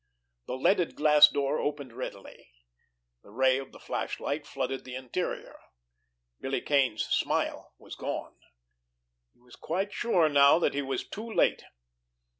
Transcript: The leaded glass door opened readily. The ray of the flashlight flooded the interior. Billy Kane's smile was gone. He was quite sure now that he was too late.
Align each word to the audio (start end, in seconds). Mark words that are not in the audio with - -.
The 0.47 0.57
leaded 0.57 0.95
glass 0.95 1.27
door 1.27 1.59
opened 1.59 1.93
readily. 1.93 2.49
The 3.21 3.29
ray 3.29 3.59
of 3.59 3.71
the 3.71 3.79
flashlight 3.79 4.47
flooded 4.47 4.83
the 4.83 4.95
interior. 4.95 5.59
Billy 6.39 6.59
Kane's 6.61 7.03
smile 7.05 7.75
was 7.77 7.95
gone. 7.95 8.39
He 9.35 9.41
was 9.41 9.55
quite 9.55 9.93
sure 9.93 10.27
now 10.27 10.57
that 10.57 10.73
he 10.73 10.81
was 10.81 11.03
too 11.07 11.31
late. 11.31 11.65